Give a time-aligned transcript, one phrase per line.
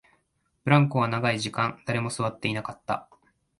[0.63, 3.07] ブランコは長い時間、誰も座っていなかった